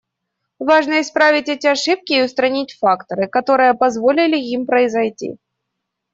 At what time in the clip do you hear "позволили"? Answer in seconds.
3.75-4.35